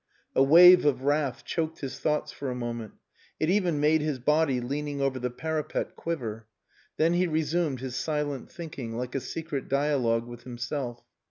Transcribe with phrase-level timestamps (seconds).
[0.35, 2.93] A wave of wrath choked his thoughts for a moment.
[3.39, 6.47] It even made his body leaning over the parapet quiver;
[6.97, 11.03] then he resumed his silent thinking, like a secret dialogue with himself.